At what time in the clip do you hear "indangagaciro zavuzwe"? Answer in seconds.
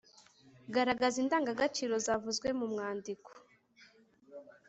1.23-2.47